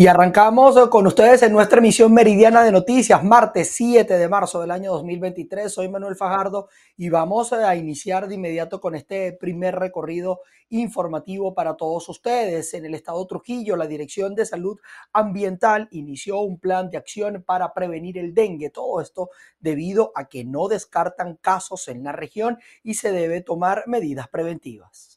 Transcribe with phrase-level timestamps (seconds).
[0.00, 4.70] Y arrancamos con ustedes en nuestra emisión meridiana de noticias, martes 7 de marzo del
[4.70, 5.70] año 2023.
[5.70, 10.40] Soy Manuel Fajardo y vamos a iniciar de inmediato con este primer recorrido
[10.70, 12.72] informativo para todos ustedes.
[12.72, 14.78] En el estado Trujillo, la Dirección de Salud
[15.12, 18.70] Ambiental inició un plan de acción para prevenir el dengue.
[18.70, 19.28] Todo esto
[19.58, 25.09] debido a que no descartan casos en la región y se debe tomar medidas preventivas.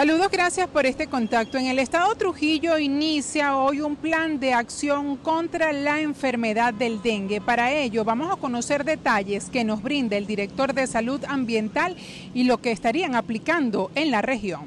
[0.00, 1.58] Saludos, gracias por este contacto.
[1.58, 7.42] En el estado Trujillo inicia hoy un plan de acción contra la enfermedad del dengue.
[7.42, 11.96] Para ello vamos a conocer detalles que nos brinda el director de salud ambiental
[12.32, 14.62] y lo que estarían aplicando en la región.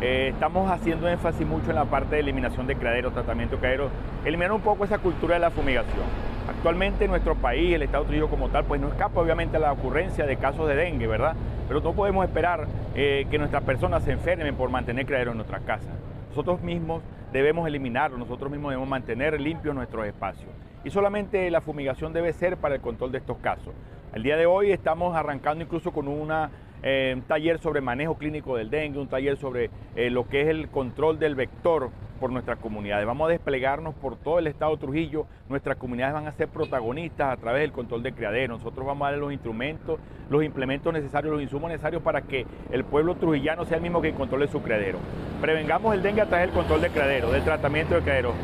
[0.00, 3.92] Eh, estamos haciendo énfasis mucho en la parte de eliminación de criaderos, tratamiento de criaderos,
[4.24, 6.06] eliminar un poco esa cultura de la fumigación.
[6.48, 9.72] Actualmente en nuestro país, el Estado Trujillo como tal, pues no escapa obviamente a la
[9.72, 11.36] ocurrencia de casos de dengue, ¿verdad?
[11.70, 12.66] Pero no podemos esperar
[12.96, 15.94] eh, que nuestras personas se enfermen por mantener criaderos en nuestras casas.
[16.30, 17.00] Nosotros mismos
[17.32, 20.50] debemos eliminarlo, nosotros mismos debemos mantener limpios nuestros espacios.
[20.82, 23.72] Y solamente la fumigación debe ser para el control de estos casos.
[24.12, 26.50] El día de hoy estamos arrancando incluso con una
[26.82, 30.48] eh, un taller sobre manejo clínico del dengue, un taller sobre eh, lo que es
[30.48, 33.06] el control del vector por nuestras comunidades.
[33.06, 35.26] Vamos a desplegarnos por todo el estado de Trujillo.
[35.48, 38.58] Nuestras comunidades van a ser protagonistas a través del control de criadero.
[38.58, 42.84] Nosotros vamos a darle los instrumentos, los implementos necesarios, los insumos necesarios para que el
[42.84, 44.98] pueblo trujillano sea el mismo que controle su criadero.
[45.40, 48.34] Prevengamos el dengue a través del control de criadero, del tratamiento de criadero.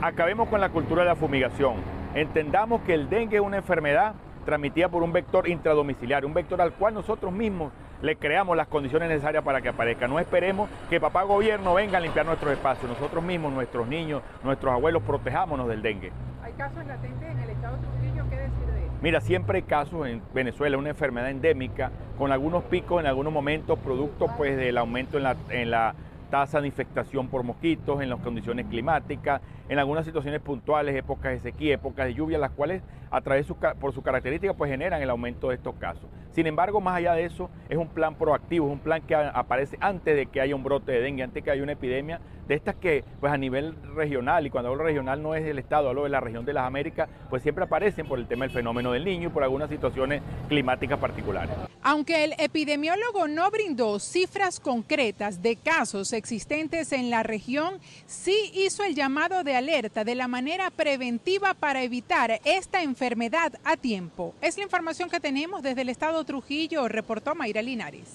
[0.00, 1.76] Acabemos con la cultura de la fumigación.
[2.14, 6.72] Entendamos que el dengue es una enfermedad transmitida por un vector intradomiciliario, un vector al
[6.72, 10.06] cual nosotros mismos le creamos las condiciones necesarias para que aparezca.
[10.06, 12.90] No esperemos que papá gobierno venga a limpiar nuestros espacios.
[12.90, 16.12] Nosotros mismos, nuestros niños, nuestros abuelos, protejámonos del dengue.
[16.42, 18.24] ¿Hay casos latentes en el estado de Trujillo?
[18.28, 18.94] ¿Qué decir de eso?
[19.00, 23.78] Mira, siempre hay casos en Venezuela, una enfermedad endémica, con algunos picos en algunos momentos,
[23.78, 25.94] producto pues del aumento en la, en la
[26.30, 31.40] tasa de infectación por mosquitos, en las condiciones climáticas, en algunas situaciones puntuales, épocas de
[31.40, 33.46] sequía, épocas de lluvia, las cuales a través
[33.80, 36.04] por su característica pues generan el aumento de estos casos.
[36.32, 39.76] Sin embargo, más allá de eso, es un plan proactivo, es un plan que aparece
[39.80, 42.54] antes de que haya un brote de dengue, antes de que haya una epidemia, de
[42.54, 46.02] estas que pues a nivel regional, y cuando hablo regional no es del Estado, hablo
[46.02, 49.04] de la región de las Américas, pues siempre aparecen por el tema del fenómeno del
[49.04, 51.54] niño y por algunas situaciones climáticas particulares.
[51.82, 58.82] Aunque el epidemiólogo no brindó cifras concretas de casos existentes en la región, sí hizo
[58.84, 64.34] el llamado de alerta de la manera preventiva para evitar esta enfermedad a tiempo.
[64.40, 68.14] Es la información que tenemos desde el estado Trujillo, reportó Mayra Linares.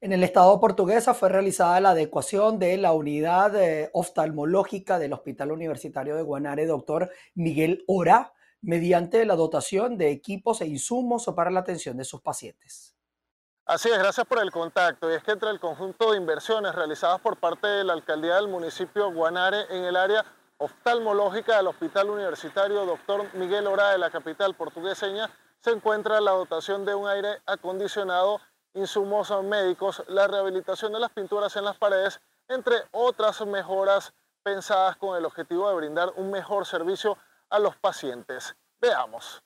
[0.00, 5.52] En el estado portuguesa fue realizada la adecuación de la unidad eh, oftalmológica del Hospital
[5.52, 11.60] Universitario de Guanare, doctor Miguel Ora, mediante la dotación de equipos e insumos para la
[11.60, 12.95] atención de sus pacientes.
[13.68, 15.10] Así es, gracias por el contacto.
[15.10, 18.46] Y es que entre el conjunto de inversiones realizadas por parte de la alcaldía del
[18.46, 20.24] municipio Guanare en el área
[20.58, 23.34] oftalmológica del Hospital Universitario Dr.
[23.34, 25.28] Miguel Ora de la capital portugueseña,
[25.58, 28.40] se encuentra la dotación de un aire acondicionado,
[28.74, 35.16] insumos médicos, la rehabilitación de las pinturas en las paredes, entre otras mejoras pensadas con
[35.16, 37.18] el objetivo de brindar un mejor servicio
[37.50, 38.54] a los pacientes.
[38.80, 39.42] Veamos.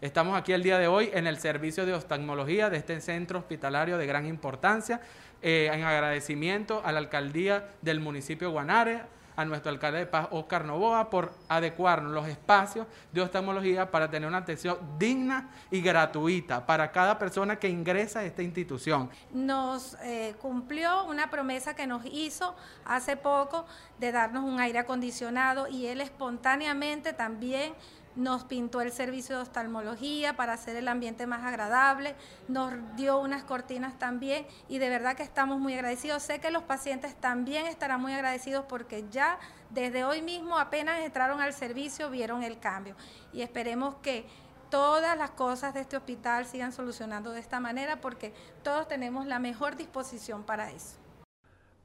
[0.00, 3.98] Estamos aquí el día de hoy en el servicio de oftalmología de este centro hospitalario
[3.98, 5.00] de gran importancia,
[5.42, 9.02] eh, en agradecimiento a la alcaldía del municipio de Guanare,
[9.34, 14.28] a nuestro alcalde de paz, Oscar Novoa, por adecuarnos los espacios de oftalmología para tener
[14.28, 19.10] una atención digna y gratuita para cada persona que ingresa a esta institución.
[19.32, 23.64] Nos eh, cumplió una promesa que nos hizo hace poco
[23.98, 27.74] de darnos un aire acondicionado y él espontáneamente también
[28.18, 32.16] nos pintó el servicio de oftalmología para hacer el ambiente más agradable,
[32.48, 36.24] nos dio unas cortinas también y de verdad que estamos muy agradecidos.
[36.24, 39.38] Sé que los pacientes también estarán muy agradecidos porque ya
[39.70, 42.96] desde hoy mismo apenas entraron al servicio vieron el cambio
[43.32, 44.26] y esperemos que
[44.68, 49.38] todas las cosas de este hospital sigan solucionando de esta manera porque todos tenemos la
[49.38, 51.07] mejor disposición para eso.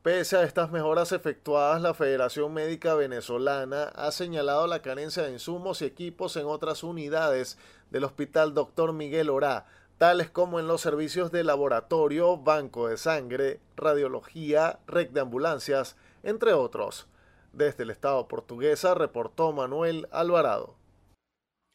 [0.03, 5.82] Pese a estas mejoras efectuadas, la Federación Médica Venezolana ha señalado la carencia de insumos
[5.82, 7.58] y equipos en otras unidades
[7.90, 8.91] del Hospital Dr.
[8.91, 9.66] Miguel Orá,
[9.97, 16.52] tales como en los servicios de laboratorio, banco de sangre, radiología, red de ambulancias, entre
[16.52, 17.08] otros.
[17.53, 20.76] Desde el Estado portuguesa reportó Manuel Alvarado.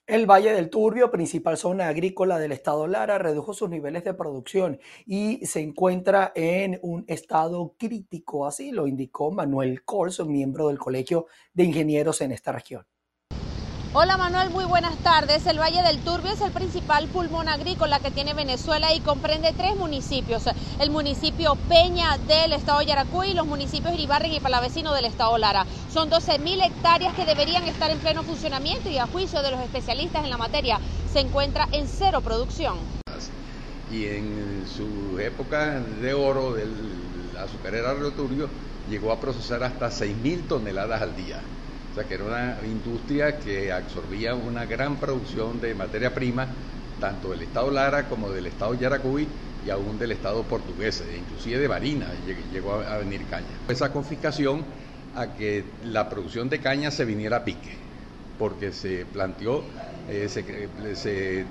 [0.08, 4.80] El Valle del Turbio, principal zona agrícola del estado Lara, redujo sus niveles de producción
[5.04, 11.26] y se encuentra en un estado crítico, así lo indicó Manuel Cols, miembro del Colegio
[11.52, 12.86] de Ingenieros en esta región.
[13.94, 15.46] Hola Manuel, muy buenas tardes.
[15.46, 19.76] El Valle del Turbio es el principal pulmón agrícola que tiene Venezuela y comprende tres
[19.76, 20.44] municipios.
[20.78, 25.64] El municipio Peña del estado Yaracuy y los municipios Iribarren y Palavecino del estado Lara.
[25.90, 30.22] Son 12.000 hectáreas que deberían estar en pleno funcionamiento y a juicio de los especialistas
[30.22, 30.78] en la materia
[31.10, 32.76] se encuentra en cero producción.
[33.90, 36.74] Y en su época de oro del
[37.42, 38.50] azucarera Río Turbio
[38.90, 41.40] llegó a procesar hasta 6.000 toneladas al día
[42.06, 46.46] que era una industria que absorbía una gran producción de materia prima,
[47.00, 49.26] tanto del Estado Lara como del Estado Yaracuy
[49.66, 52.06] y aún del Estado portugués, e inclusive de Barina
[52.52, 53.46] llegó a venir caña.
[53.68, 54.64] Esa confiscación
[55.16, 57.76] a que la producción de caña se viniera a pique,
[58.38, 59.64] porque se planteó,
[60.08, 61.44] eh, se, eh,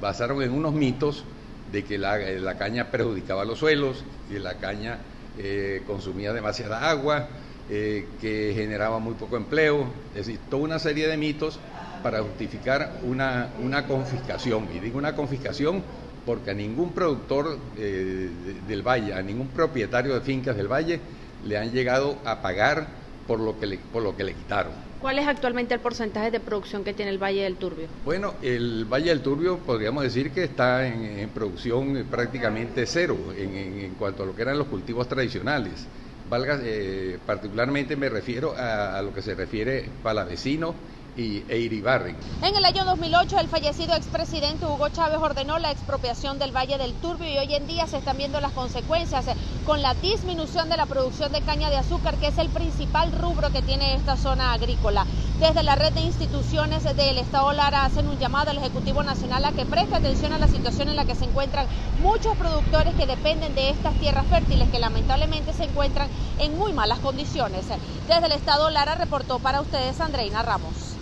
[0.00, 1.24] basaron en unos mitos
[1.70, 4.98] de que la, caña perjudicaba los suelos, que la caña
[5.38, 7.28] eh, consumía demasiada agua,
[7.74, 11.58] eh, que generaba muy poco empleo, es decir, toda una serie de mitos
[12.02, 14.68] para justificar una, una confiscación.
[14.74, 15.82] Y digo una confiscación
[16.26, 18.28] porque a ningún productor eh,
[18.68, 21.00] del valle, a ningún propietario de fincas del valle,
[21.46, 22.88] le han llegado a pagar
[23.26, 24.74] por lo que le, por lo que le quitaron.
[25.00, 27.86] ¿Cuál es actualmente el porcentaje de producción que tiene el Valle del Turbio?
[28.04, 33.94] Bueno, el Valle del Turbio podríamos decir que está en, producción prácticamente cero en, en,
[33.94, 35.86] cuanto a lo que eran los cultivos tradicionales
[36.32, 40.74] valga, eh, particularmente me refiero a, lo que se refiere para vecinos
[41.14, 42.16] y Eiribarren.
[42.42, 46.94] En el año 2008, el fallecido expresidente Hugo Chávez ordenó la expropiación del Valle del
[46.94, 49.34] Turbio y hoy en día se están viendo las consecuencias eh,
[49.66, 53.50] con la disminución de la producción de caña de azúcar, que es el principal rubro
[53.50, 55.04] que tiene esta zona agrícola.
[55.42, 59.50] Desde la red de instituciones del Estado Lara hacen un llamado al Ejecutivo Nacional a
[59.50, 61.66] que preste atención a la situación en la que se encuentran
[62.00, 66.08] muchos productores que dependen de estas tierras fértiles que lamentablemente se encuentran
[66.38, 67.66] en muy malas condiciones.
[68.06, 70.94] Desde el Estado Lara reportó para ustedes Andreina Ramos.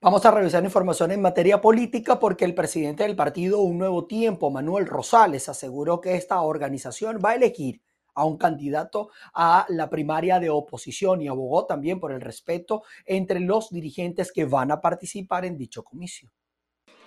[0.00, 4.50] Vamos a revisar información en materia política porque el presidente del partido Un Nuevo Tiempo,
[4.50, 7.82] Manuel Rosales, aseguró que esta organización va a elegir
[8.14, 13.40] a un candidato a la primaria de oposición y abogó también por el respeto entre
[13.40, 16.30] los dirigentes que van a participar en dicho comicio.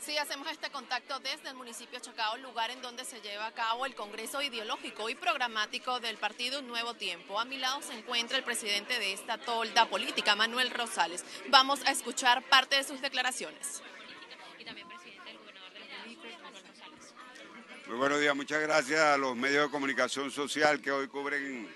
[0.06, 3.88] Sí, hacemos este contacto desde el municipio Chacao, lugar en donde se lleva a cabo
[3.88, 7.40] el Congreso Ideológico y Programático del Partido Nuevo Tiempo.
[7.40, 11.26] A mi lado se encuentra el presidente de esta tolda política, Manuel Rosales.
[11.50, 13.82] Vamos a escuchar parte de sus declaraciones.
[17.88, 21.68] Muy buenos días, muchas gracias a los medios de comunicación social que hoy cubren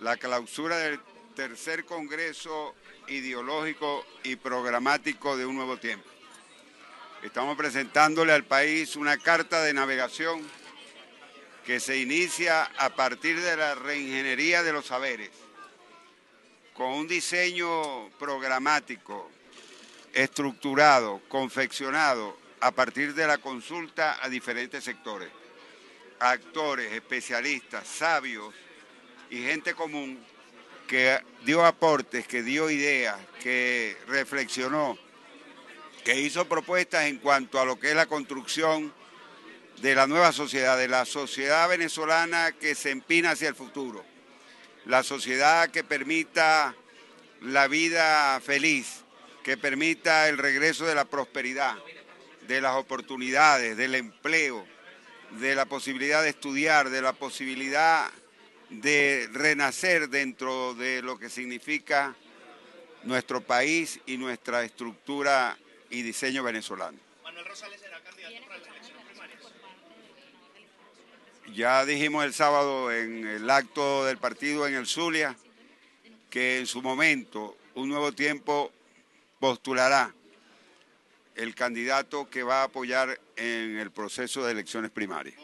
[0.00, 0.98] la clausura del
[1.36, 2.74] tercer Congreso
[3.06, 6.08] Ideológico y Programático de un Nuevo Tiempo.
[7.22, 10.40] Estamos presentándole al país una carta de navegación
[11.66, 15.30] que se inicia a partir de la reingeniería de los saberes,
[16.72, 19.30] con un diseño programático,
[20.14, 25.30] estructurado, confeccionado a partir de la consulta a diferentes sectores,
[26.18, 28.54] actores, especialistas, sabios
[29.30, 30.18] y gente común
[30.86, 34.98] que dio aportes, que dio ideas, que reflexionó
[36.04, 38.92] que hizo propuestas en cuanto a lo que es la construcción
[39.80, 44.04] de la nueva sociedad, de la sociedad venezolana que se empina hacia el futuro,
[44.86, 46.74] la sociedad que permita
[47.42, 49.04] la vida feliz,
[49.42, 51.76] que permita el regreso de la prosperidad,
[52.50, 54.66] de las oportunidades, del empleo,
[55.38, 58.10] de la posibilidad de estudiar, de la posibilidad
[58.70, 62.16] de renacer dentro de lo que significa
[63.04, 65.56] nuestro país y nuestra estructura
[65.90, 66.98] y diseño venezolano.
[67.22, 69.38] Manuel Rosales será candidato para las elecciones primarias.
[71.54, 75.36] Ya dijimos el sábado en el acto del partido en el Zulia
[76.28, 78.72] que en su momento un nuevo tiempo
[79.38, 80.12] postulará
[81.40, 85.34] el candidato que va a apoyar en el proceso de elecciones primarias.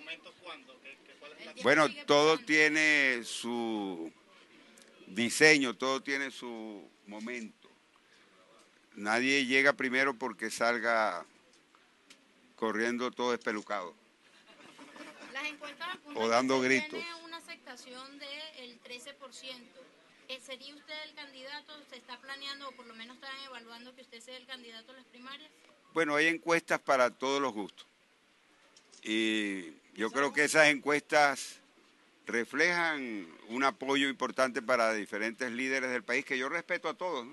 [1.62, 4.12] Bueno, todo tiene su
[5.06, 7.70] diseño, todo tiene su momento.
[8.94, 11.24] Nadie llega primero porque salga
[12.56, 13.94] corriendo todo espelucado.
[15.32, 16.90] Las encuestas o dando gritos.
[16.90, 19.16] Tiene una aceptación del 13%.
[20.28, 21.72] Eh, ¿Sería usted el candidato?
[21.88, 24.96] ¿Se está planeando o por lo menos están evaluando que usted sea el candidato a
[24.96, 25.50] las primarias?
[25.96, 27.86] Bueno, hay encuestas para todos los gustos.
[29.02, 31.56] Y yo creo que esas encuestas
[32.26, 37.26] reflejan un apoyo importante para diferentes líderes del país, que yo respeto a todos.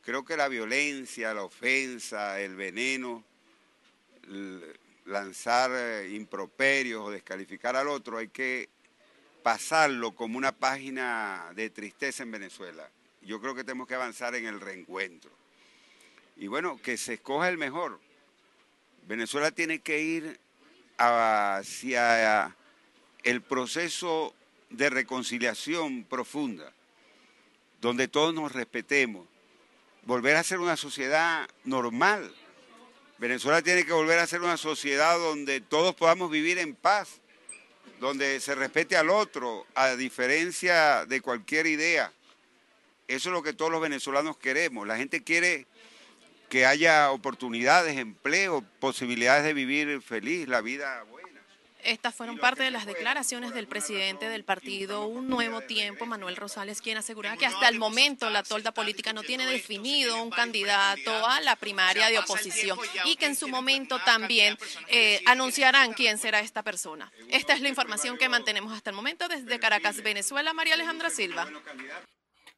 [0.00, 3.22] Creo que la violencia, la ofensa, el veneno,
[5.04, 8.70] lanzar eh, improperios o descalificar al otro, hay que
[9.42, 12.88] pasarlo como una página de tristeza en Venezuela.
[13.20, 15.39] Yo creo que tenemos que avanzar en el reencuentro.
[16.40, 18.00] Y bueno, que se escoja el mejor.
[19.06, 20.40] Venezuela tiene que ir
[20.96, 22.56] hacia
[23.22, 24.34] el proceso
[24.70, 26.72] de reconciliación profunda,
[27.82, 29.26] donde todos nos respetemos,
[30.04, 32.34] volver a ser una sociedad normal.
[33.18, 37.20] Venezuela tiene que volver a ser una sociedad donde todos podamos vivir en paz,
[38.00, 42.10] donde se respete al otro, a diferencia de cualquier idea.
[43.08, 44.86] Eso es lo que todos los venezolanos queremos.
[44.86, 45.66] La gente quiere
[46.50, 51.20] que haya oportunidades, empleo, posibilidades de vivir feliz, la vida buena.
[51.82, 56.82] Estas fueron parte de las declaraciones del presidente del partido Un Nuevo Tiempo, Manuel Rosales,
[56.82, 61.40] quien aseguraba que hasta el momento la tolda política no tiene definido un candidato a
[61.40, 66.62] la primaria de oposición y que en su momento también eh, anunciarán quién será esta
[66.62, 67.10] persona.
[67.30, 70.52] Esta es la información que mantenemos hasta el momento desde Caracas, Venezuela.
[70.52, 71.48] María Alejandra Silva.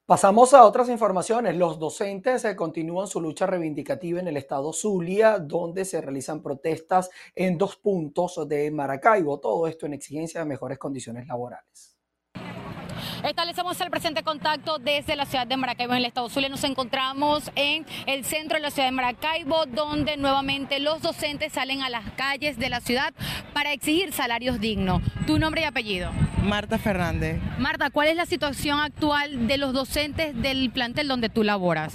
[0.05, 1.57] Pasamos a otras informaciones.
[1.57, 7.09] Los docentes eh, continúan su lucha reivindicativa en el estado Zulia, donde se realizan protestas
[7.37, 9.39] en dos puntos de Maracaibo.
[9.39, 11.92] Todo esto en exigencia de mejores condiciones laborales.
[13.25, 16.49] Establecemos el presente contacto desde la ciudad de Maracaibo en el estado Zulia.
[16.49, 21.83] Nos encontramos en el centro de la ciudad de Maracaibo, donde nuevamente los docentes salen
[21.83, 23.15] a las calles de la ciudad
[23.53, 25.03] para exigir salarios dignos.
[25.27, 26.11] ¿Tu nombre y apellido?
[26.43, 27.41] Marta Fernández.
[27.59, 31.95] Marta, ¿cuál es la situación actual de los docentes del plantel donde tú laboras?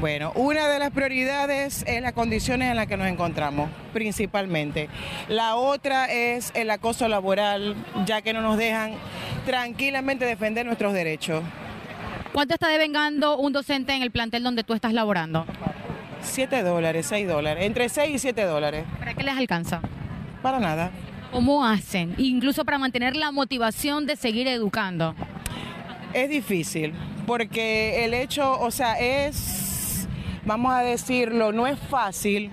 [0.00, 4.88] Bueno, una de las prioridades es las condiciones en las que nos encontramos, principalmente.
[5.28, 8.94] La otra es el acoso laboral, ya que no nos dejan
[9.46, 11.42] tranquilamente defender nuestros derechos.
[12.32, 15.44] ¿Cuánto está devengando un docente en el plantel donde tú estás laborando?
[16.22, 18.84] Siete dólares, seis dólares, entre seis y siete dólares.
[18.98, 19.82] ¿Para qué les alcanza?
[20.40, 20.90] Para nada.
[21.30, 22.14] ¿Cómo hacen?
[22.18, 25.14] Incluso para mantener la motivación de seguir educando.
[26.12, 26.92] Es difícil,
[27.26, 29.61] porque el hecho, o sea, es
[30.44, 32.50] vamos a decirlo, no es fácil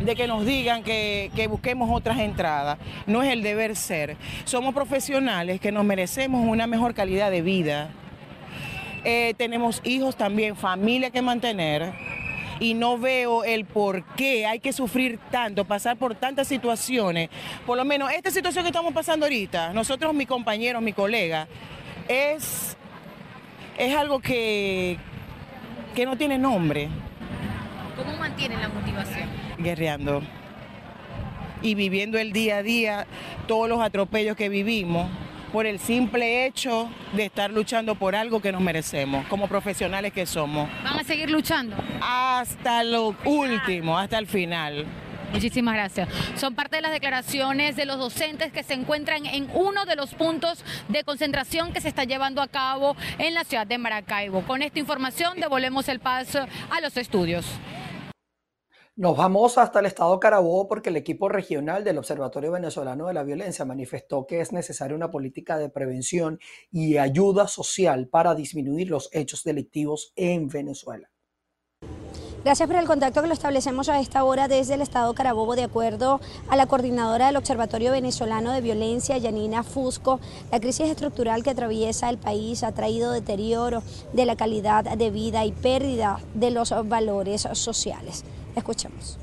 [0.00, 2.78] de que nos digan que, busquemos otras entradas.
[3.06, 4.16] No es el deber ser.
[4.44, 7.90] Somos profesionales que nos merecemos una mejor calidad de vida.
[9.04, 11.92] Eh, tenemos hijos también, familia que mantener.
[12.60, 17.28] Y no veo el por qué hay que sufrir tanto, pasar por tantas situaciones.
[17.66, 21.48] Por lo menos esta situación que estamos pasando ahorita, nosotros, mis compañeros, mi colega,
[22.06, 22.76] es,
[23.76, 24.98] es algo que,
[25.96, 26.88] que no tiene nombre.
[27.96, 29.28] ¿Cómo mantienen la motivación?
[29.58, 30.22] Guerreando
[31.62, 33.06] y viviendo el día a día
[33.48, 35.10] todos los atropellos que vivimos
[35.52, 40.26] por el simple hecho de estar luchando por algo que nos merecemos, como profesionales que
[40.26, 40.68] somos.
[40.82, 41.76] ¿Van a seguir luchando?
[42.00, 44.84] Hasta lo último, hasta el final.
[45.32, 46.08] Muchísimas gracias.
[46.36, 50.14] Son parte de las declaraciones de los docentes que se encuentran en uno de los
[50.14, 54.42] puntos de concentración que se está llevando a cabo en la ciudad de Maracaibo.
[54.42, 57.46] Con esta información devolvemos el paso a los estudios.
[58.96, 63.24] Nos vamos hasta el estado Carabobo porque el equipo regional del Observatorio Venezolano de la
[63.24, 66.38] Violencia manifestó que es necesaria una política de prevención
[66.70, 71.10] y ayuda social para disminuir los hechos delictivos en Venezuela.
[72.44, 75.56] Gracias por el contacto que lo establecemos a esta hora desde el Estado Carabobo.
[75.56, 80.20] De acuerdo a la coordinadora del Observatorio Venezolano de Violencia, Yanina Fusco,
[80.52, 83.82] la crisis estructural que atraviesa el país ha traído deterioro
[84.12, 88.24] de la calidad de vida y pérdida de los valores sociales.
[88.56, 89.18] Escuchemos.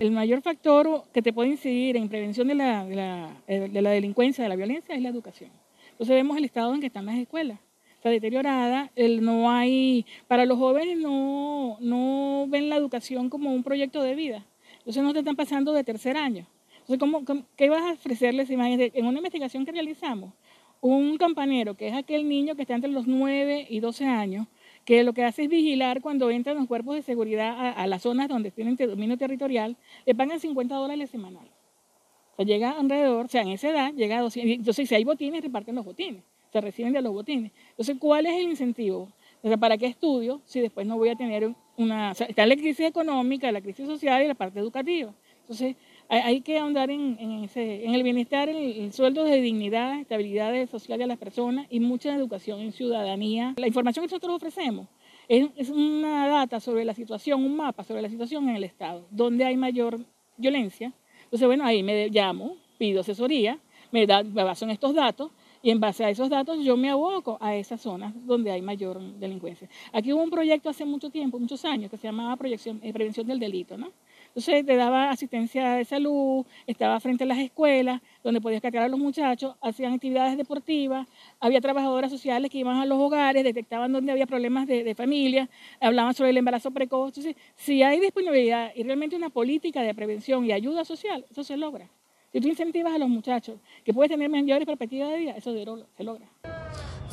[0.00, 4.56] El mayor factor que te puede incidir en prevención eh, de la delincuencia, de la
[4.56, 5.50] violencia, es la educación.
[5.92, 7.60] Entonces vemos el estado en que están las escuelas.
[7.94, 13.62] Está deteriorada, el, no hay, para los jóvenes no, no ven la educación como un
[13.62, 14.44] proyecto de vida.
[14.78, 16.46] Entonces no te están pasando de tercer año.
[16.80, 18.50] Entonces, ¿cómo, qué vas a ofrecerles?
[18.50, 20.34] Imagínate, en una investigación que realizamos,
[20.80, 24.46] un campanero, que es aquel niño que está entre los 9 y 12 años,
[24.86, 28.28] que lo que hace es vigilar cuando entran los cuerpos de seguridad a, las zonas
[28.28, 29.76] donde tienen dominio territorial,
[30.06, 31.50] le pagan 50 dólares semanales.
[32.32, 35.02] O sea, llega alrededor, o sea, en esa edad llega a 200, entonces si hay
[35.02, 37.50] botines, reparten los botines, se reciben de los botines.
[37.70, 39.10] Entonces, ¿cuál es el incentivo?
[39.42, 42.12] O sea, ¿para qué estudio si después no voy a tener una...
[42.12, 45.12] O está la crisis económica, la crisis social y la parte educativa.
[45.40, 45.74] Entonces,
[46.08, 51.06] hay, que ahondar en, en el bienestar, en el, sueldo de dignidad, estabilidad social de
[51.06, 53.54] las personas y mucha educación en ciudadanía.
[53.56, 54.88] La información que nosotros ofrecemos
[55.28, 59.44] es, una data sobre la situación, un mapa sobre la situación en el Estado, donde
[59.44, 59.98] hay mayor
[60.36, 60.92] violencia.
[61.24, 63.58] Entonces, bueno, ahí me llamo, pido asesoría,
[63.90, 65.30] me, da, me baso en estos datos
[65.62, 69.00] y en base a esos datos yo me aboco a esas zonas donde hay mayor
[69.18, 69.68] delincuencia.
[69.92, 73.26] Aquí hubo un proyecto hace mucho tiempo, muchos años, que se llamaba Proyección, eh, Prevención
[73.26, 73.90] del Delito, ¿no?
[74.36, 78.88] Entonces te daba asistencia de salud, estaba frente a las escuelas, donde podías cargar a
[78.88, 81.08] los muchachos, hacían actividades deportivas,
[81.40, 85.48] había trabajadoras sociales que iban a los hogares, detectaban dónde había problemas de, de familia,
[85.80, 87.08] hablaban sobre el embarazo precoz.
[87.08, 91.56] Entonces, si hay disponibilidad y realmente una política de prevención y ayuda social, eso se
[91.56, 91.88] logra.
[92.30, 95.54] Si tú incentivas a los muchachos que puedes tener mayores perspectivas de vida, eso
[95.96, 96.26] se logra.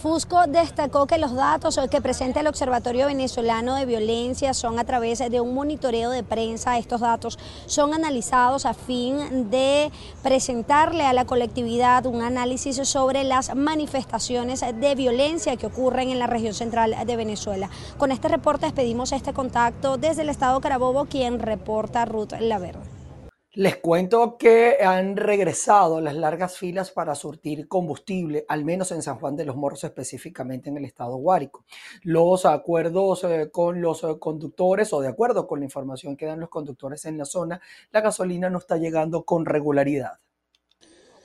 [0.04, 5.20] Fusco destacó que los datos que presenta el Observatorio Venezolano de Violencia son a través
[5.20, 6.78] de un monitoreo de prensa.
[6.78, 13.56] Estos datos son analizados a fin de presentarle a la colectividad un análisis sobre las
[13.56, 17.70] manifestaciones de violencia que ocurren en la región central de Venezuela.
[17.98, 22.93] Con este reporte despedimos este contacto desde el estado Carabobo, quien reporta Ruth Laverde.
[23.56, 29.20] Les cuento que han regresado las largas filas para surtir combustible, al menos en San
[29.20, 31.64] Juan de los Morros, específicamente en el estado Guárico.
[32.02, 36.40] Los acuerdos eh, con los eh, conductores, o de acuerdo con la información que dan
[36.40, 40.14] los conductores en la zona, la gasolina no está llegando con regularidad.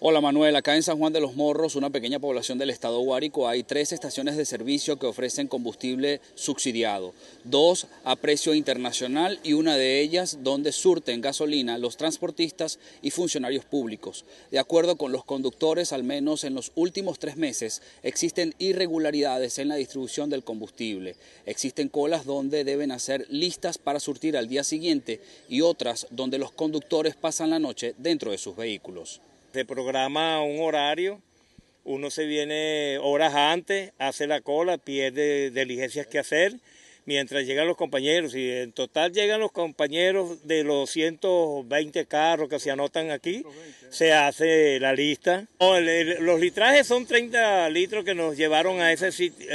[0.00, 3.48] Hola Manuel, acá en San Juan de los Morros, una pequeña población del estado Guárico,
[3.48, 9.76] hay tres estaciones de servicio que ofrecen combustible subsidiado, dos a precio internacional y una
[9.76, 14.24] de ellas donde surten gasolina los transportistas y funcionarios públicos.
[14.52, 19.66] De acuerdo con los conductores, al menos en los últimos tres meses existen irregularidades en
[19.66, 21.16] la distribución del combustible.
[21.44, 26.52] Existen colas donde deben hacer listas para surtir al día siguiente y otras donde los
[26.52, 29.20] conductores pasan la noche dentro de sus vehículos.
[29.58, 31.20] Se programa un horario,
[31.82, 36.54] uno se viene horas antes, hace la cola, pierde diligencias que hacer,
[37.06, 38.36] mientras llegan los compañeros.
[38.36, 43.42] Y en total llegan los compañeros de los 120 carros que se anotan aquí,
[43.90, 45.44] se hace la lista.
[45.58, 49.48] los litrajes son 30 litros que nos llevaron a ese sitio,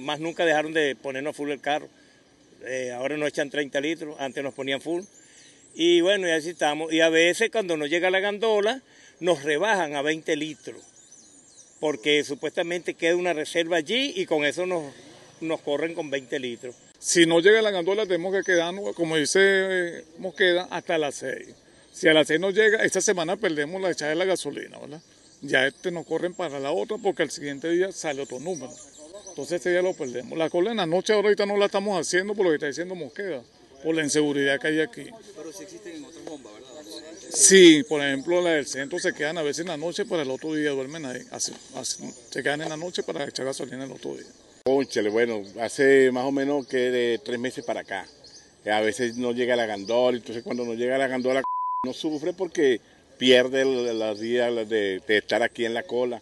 [0.00, 1.88] más nunca dejaron de ponernos full el carro.
[2.66, 5.02] Eh, ahora nos echan 30 litros, antes nos ponían full.
[5.74, 6.92] Y bueno, y así estamos.
[6.92, 8.82] Y a veces cuando nos llega la gandola,
[9.20, 10.82] nos rebajan a 20 litros,
[11.78, 14.92] porque supuestamente queda una reserva allí y con eso nos,
[15.40, 16.74] nos corren con 20 litros.
[16.98, 21.48] Si no llega la gandola tenemos que quedarnos, como dice eh, Mosqueda, hasta las 6.
[21.92, 25.00] Si a las 6 no llega, esta semana perdemos la echada de la gasolina, ¿verdad?
[25.42, 28.72] Ya este nos corren para la otra porque al siguiente día sale otro número.
[29.30, 30.36] Entonces este día lo perdemos.
[30.36, 32.94] La cola en la noche ahorita no la estamos haciendo por lo que está diciendo
[32.94, 33.42] Mosqueda,
[33.82, 35.06] por la inseguridad que hay aquí.
[35.36, 36.70] Pero si existen en otras bombas, ¿verdad?
[37.32, 40.30] Sí, por ejemplo, la del centro se quedan a veces en la noche, para el
[40.30, 41.22] otro día duermen ahí.
[41.38, 44.26] se quedan en la noche para echar gasolina el otro día.
[44.64, 48.06] Conchale, bueno, hace más o menos que de tres meses para acá.
[48.70, 51.42] A veces no llega la gandola, entonces cuando no llega la gandola
[51.84, 52.80] no sufre porque
[53.16, 56.20] pierde los días de, estar aquí en la cola.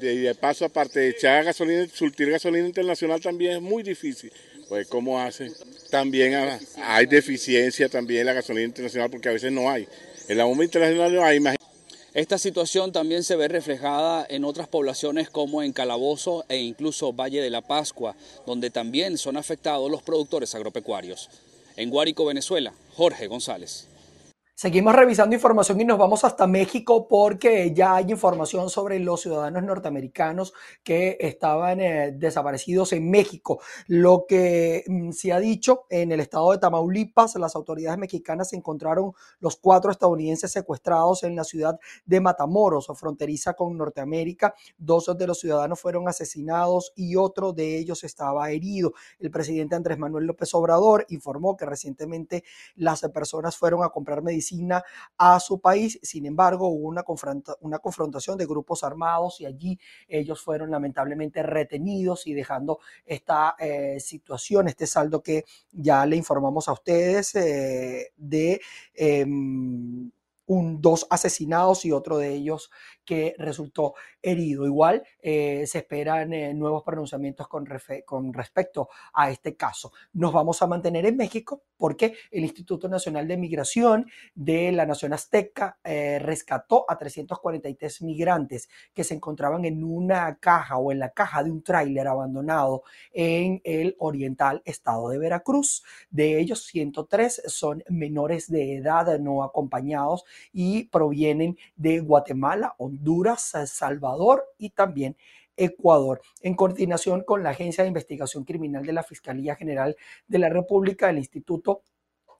[0.00, 4.32] De, paso, aparte de echar gasolina, surtir gasolina internacional también es muy difícil.
[4.68, 5.52] Pues, ¿cómo hace?
[5.90, 9.86] También hay deficiencia también en la gasolina internacional porque a veces no hay.
[10.28, 11.40] En la bomba internacional no hay.
[12.14, 17.42] Esta situación también se ve reflejada en otras poblaciones como en Calabozo e incluso Valle
[17.42, 18.14] de la Pascua,
[18.46, 21.28] donde también son afectados los productores agropecuarios.
[21.76, 23.88] En Guárico, Venezuela, Jorge González.
[24.56, 29.64] Seguimos revisando información y nos vamos hasta México porque ya hay información sobre los ciudadanos
[29.64, 33.60] norteamericanos que estaban eh, desaparecidos en México.
[33.88, 39.12] Lo que mm, se ha dicho en el estado de Tamaulipas, las autoridades mexicanas encontraron
[39.40, 44.54] los cuatro estadounidenses secuestrados en la ciudad de Matamoros, fronteriza con Norteamérica.
[44.78, 48.92] Dos de los ciudadanos fueron asesinados y otro de ellos estaba herido.
[49.18, 52.44] El presidente Andrés Manuel López Obrador informó que recientemente
[52.76, 54.43] las personas fueron a comprar medicinas
[55.18, 55.98] a su país.
[56.02, 57.02] Sin embargo, hubo una,
[57.78, 59.78] confrontación de grupos armados y allí
[60.08, 66.68] ellos fueron lamentablemente retenidos y dejando esta eh, situación, este saldo que ya le informamos
[66.68, 68.60] a ustedes eh, de...
[68.94, 70.10] Em,
[70.46, 72.70] un, dos asesinados y otro de ellos
[73.04, 74.66] que resultó herido.
[74.66, 77.66] Igual eh, se esperan eh, nuevos pronunciamientos con,
[78.04, 79.92] con, respecto a este caso.
[80.12, 85.12] Nos vamos a mantener en México porque el Instituto Nacional de Migración de la Nación
[85.12, 91.10] Azteca eh, rescató a 343 migrantes que se encontraban en una caja o en la
[91.10, 95.84] caja de un tráiler abandonado en el oriental estado de Veracruz.
[96.10, 102.93] De ellos, 103 son menores de edad no acompañados y provienen de Guatemala, Honduras,
[103.66, 105.16] Salvador y también
[105.56, 110.48] Ecuador, en coordinación con la Agencia de Investigación Criminal de la Fiscalía General de la
[110.48, 111.82] República, el Instituto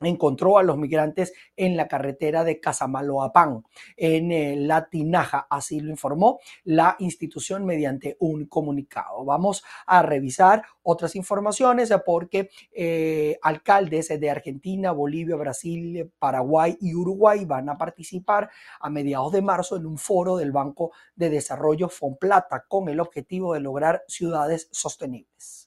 [0.00, 3.64] encontró a los migrantes en la carretera de Casamaloapán,
[3.96, 9.24] en eh, La Tinaja, así lo informó la institución mediante un comunicado.
[9.24, 17.44] Vamos a revisar otras informaciones porque eh, alcaldes de Argentina, Bolivia, Brasil, Paraguay y Uruguay
[17.44, 22.64] van a participar a mediados de marzo en un foro del Banco de Desarrollo Fonplata
[22.68, 25.63] con el objetivo de lograr ciudades sostenibles.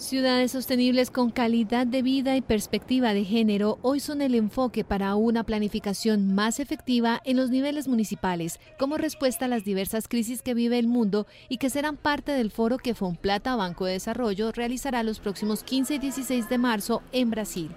[0.00, 5.14] Ciudades sostenibles con calidad de vida y perspectiva de género hoy son el enfoque para
[5.14, 10.54] una planificación más efectiva en los niveles municipales como respuesta a las diversas crisis que
[10.54, 15.02] vive el mundo y que serán parte del foro que Fonplata Banco de Desarrollo realizará
[15.02, 17.70] los próximos 15 y 16 de marzo en Brasil.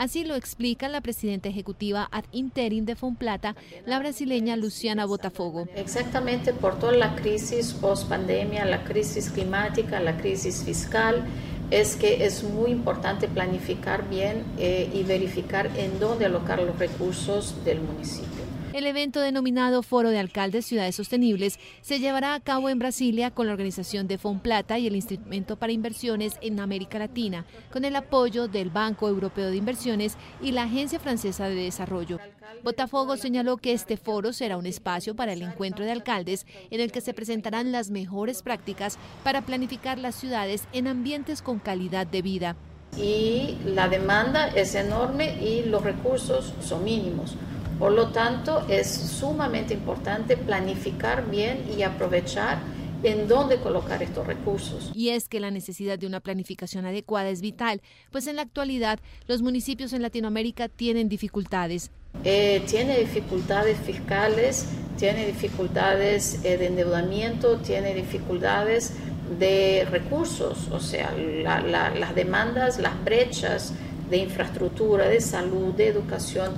[0.00, 3.54] Así lo explica la presidenta ejecutiva ad interim de Fonplata,
[3.84, 5.68] la brasileña Luciana Botafogo.
[5.76, 11.26] Exactamente por toda la crisis post pandemia, la crisis climática, la crisis fiscal,
[11.70, 17.54] es que es muy importante planificar bien eh, y verificar en dónde alocar los recursos
[17.64, 18.39] del municipio.
[18.72, 23.48] El evento denominado Foro de Alcaldes Ciudades Sostenibles se llevará a cabo en Brasilia con
[23.48, 28.46] la organización de Fonplata y el Instrumento para Inversiones en América Latina, con el apoyo
[28.46, 32.20] del Banco Europeo de Inversiones y la Agencia Francesa de Desarrollo.
[32.62, 36.92] Botafogo señaló que este foro será un espacio para el encuentro de alcaldes en el
[36.92, 42.22] que se presentarán las mejores prácticas para planificar las ciudades en ambientes con calidad de
[42.22, 42.56] vida.
[42.96, 47.34] Y la demanda es enorme y los recursos son mínimos.
[47.80, 52.58] Por lo tanto, es sumamente importante planificar bien y aprovechar
[53.02, 54.92] en dónde colocar estos recursos.
[54.94, 57.80] Y es que la necesidad de una planificación adecuada es vital,
[58.12, 61.90] pues en la actualidad los municipios en Latinoamérica tienen dificultades.
[62.24, 64.66] Eh, tiene dificultades fiscales,
[64.98, 68.92] tiene dificultades eh, de endeudamiento, tiene dificultades
[69.38, 73.72] de recursos, o sea, las demandas, las brechas
[74.10, 76.52] de infraestructura, de salud, de educación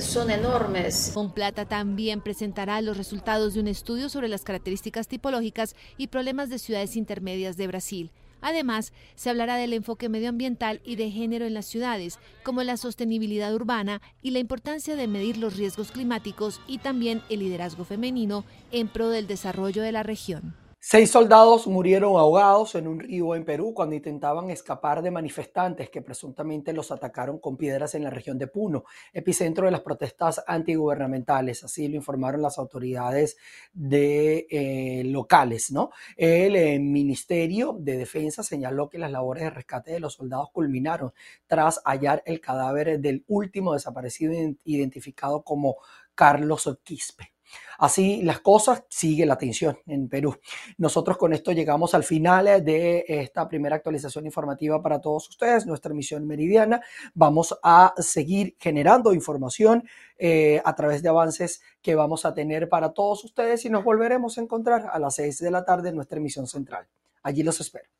[0.00, 1.10] son enormes.
[1.14, 6.48] Con Plata también presentará los resultados de un estudio sobre las características tipológicas y problemas
[6.48, 8.10] de ciudades intermedias de Brasil.
[8.40, 13.54] Además, se hablará del enfoque medioambiental y de género en las ciudades, como la sostenibilidad
[13.54, 18.88] urbana y la importancia de medir los riesgos climáticos y también el liderazgo femenino en
[18.88, 20.54] pro del desarrollo de la región.
[20.82, 26.00] Seis soldados murieron ahogados en un río en Perú cuando intentaban escapar de manifestantes que
[26.00, 31.64] presuntamente los atacaron con piedras en la región de Puno, epicentro de las protestas antigubernamentales.
[31.64, 33.36] Así lo informaron las autoridades
[33.74, 35.70] de, eh, locales.
[35.70, 35.90] ¿no?
[36.16, 41.12] El eh, Ministerio de Defensa señaló que las labores de rescate de los soldados culminaron
[41.46, 44.32] tras hallar el cadáver del último desaparecido
[44.64, 45.76] identificado como
[46.14, 47.34] Carlos Quispe.
[47.80, 50.36] Así las cosas, sigue la tensión en Perú.
[50.76, 55.92] Nosotros con esto llegamos al final de esta primera actualización informativa para todos ustedes, nuestra
[55.92, 56.82] emisión meridiana.
[57.14, 59.88] Vamos a seguir generando información
[60.18, 64.36] eh, a través de avances que vamos a tener para todos ustedes y nos volveremos
[64.36, 66.86] a encontrar a las 6 de la tarde en nuestra emisión central.
[67.22, 67.99] Allí los espero.